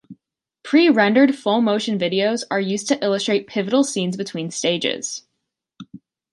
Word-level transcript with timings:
Pre-rendered 0.63 1.35
full 1.35 1.61
motion 1.61 1.99
videos 1.99 2.43
are 2.49 2.59
used 2.59 2.87
to 2.87 2.97
illustrate 3.03 3.45
pivotal 3.45 3.83
scenes 3.83 4.17
between 4.17 4.49
stages. 4.49 5.27